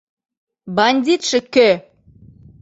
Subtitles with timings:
[0.75, 1.69] Бандитше кӧ?